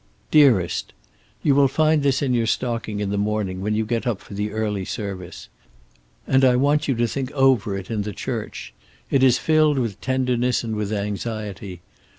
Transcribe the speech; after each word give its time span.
"Dearest: 0.31 0.93
You 1.43 1.53
will 1.53 1.67
find 1.67 2.01
this 2.01 2.23
in 2.23 2.33
your 2.33 2.47
stocking 2.47 3.01
in 3.01 3.11
the 3.11 3.19
morning, 3.19 3.61
when 3.61 3.75
you 3.75 3.85
get 3.85 4.07
up 4.07 4.19
for 4.19 4.33
the 4.33 4.49
early 4.51 4.83
service. 4.83 5.47
And 6.25 6.43
I 6.43 6.55
want 6.55 6.87
you 6.87 6.95
to 6.95 7.07
think 7.07 7.31
over 7.33 7.77
it 7.77 7.91
in 7.91 8.01
the 8.01 8.11
church. 8.11 8.73
It 9.11 9.21
is 9.21 9.37
filled 9.37 9.77
with 9.77 10.01
tenderness 10.01 10.63
and 10.63 10.75
with 10.75 10.91
anxiety. 10.91 11.81